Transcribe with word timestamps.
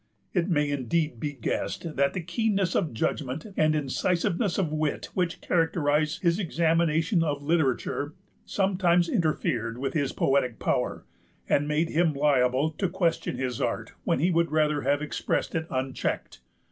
It 0.33 0.49
may 0.49 0.67
indeed 0.71 1.19
be 1.19 1.33
guessed 1.33 1.95
that 1.95 2.13
the 2.13 2.23
keenness 2.23 2.73
of 2.73 2.91
judgment 2.91 3.45
and 3.55 3.75
incisiveness 3.75 4.57
of 4.57 4.73
wit 4.73 5.09
which 5.13 5.41
characterize 5.41 6.17
his 6.23 6.39
examination 6.39 7.21
of 7.23 7.43
literature 7.43 8.15
sometimes 8.43 9.07
interfered 9.07 9.77
with 9.77 9.93
his 9.93 10.11
poetic 10.11 10.57
power, 10.57 11.05
and 11.47 11.67
made 11.67 11.89
him 11.89 12.13
liable 12.15 12.71
to 12.79 12.89
question 12.89 13.37
his 13.37 13.61
art 13.61 13.91
when 14.03 14.17
he 14.17 14.31
would 14.31 14.49
rather 14.49 14.81
have 14.81 15.03
expressed 15.03 15.53
it 15.53 15.67
unchecked. 15.69 16.41